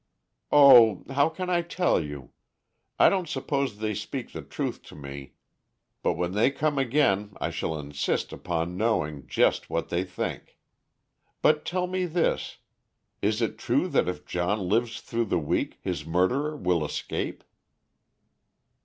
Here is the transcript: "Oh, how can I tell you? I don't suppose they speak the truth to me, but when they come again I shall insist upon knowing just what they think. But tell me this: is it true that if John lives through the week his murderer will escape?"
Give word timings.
"Oh, 0.51 1.03
how 1.13 1.29
can 1.29 1.51
I 1.51 1.61
tell 1.61 2.03
you? 2.03 2.31
I 2.97 3.07
don't 3.07 3.29
suppose 3.29 3.77
they 3.77 3.93
speak 3.93 4.31
the 4.31 4.41
truth 4.41 4.81
to 4.85 4.95
me, 4.95 5.33
but 6.01 6.13
when 6.13 6.31
they 6.31 6.49
come 6.49 6.79
again 6.79 7.35
I 7.39 7.51
shall 7.51 7.77
insist 7.79 8.33
upon 8.33 8.75
knowing 8.77 9.27
just 9.27 9.69
what 9.69 9.89
they 9.89 10.03
think. 10.03 10.57
But 11.43 11.65
tell 11.65 11.85
me 11.85 12.07
this: 12.07 12.57
is 13.21 13.43
it 13.43 13.59
true 13.59 13.87
that 13.89 14.09
if 14.09 14.25
John 14.25 14.67
lives 14.67 15.01
through 15.01 15.25
the 15.25 15.37
week 15.37 15.77
his 15.83 16.03
murderer 16.03 16.57
will 16.57 16.83
escape?" 16.83 17.43